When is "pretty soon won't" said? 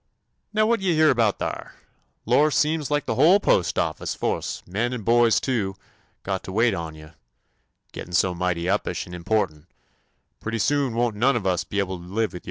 10.39-11.13